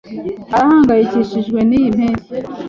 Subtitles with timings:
[0.55, 2.35] Arahangayikishijwe niyi mpeshyi